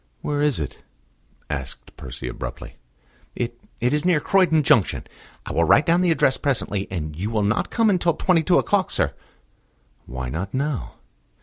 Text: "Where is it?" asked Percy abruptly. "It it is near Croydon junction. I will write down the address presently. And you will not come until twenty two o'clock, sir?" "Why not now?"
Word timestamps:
"Where 0.21 0.41
is 0.41 0.59
it?" 0.59 0.81
asked 1.47 1.95
Percy 1.95 2.27
abruptly. 2.27 2.77
"It 3.35 3.59
it 3.79 3.93
is 3.93 4.03
near 4.03 4.19
Croydon 4.19 4.63
junction. 4.63 5.03
I 5.45 5.51
will 5.53 5.63
write 5.65 5.85
down 5.85 6.01
the 6.01 6.09
address 6.09 6.37
presently. 6.37 6.87
And 6.89 7.15
you 7.15 7.29
will 7.29 7.43
not 7.43 7.69
come 7.69 7.87
until 7.91 8.15
twenty 8.15 8.41
two 8.41 8.57
o'clock, 8.57 8.89
sir?" 8.89 9.13
"Why 10.07 10.27
not 10.29 10.55
now?" 10.55 10.95